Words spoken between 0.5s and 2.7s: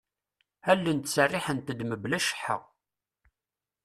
Allen ttseriḥent-d mebla cceḥḥa.